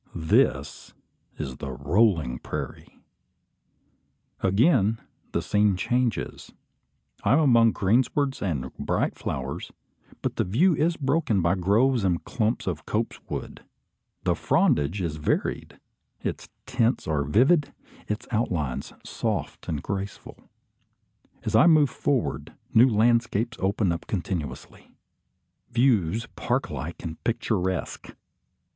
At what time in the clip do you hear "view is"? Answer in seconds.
10.43-10.97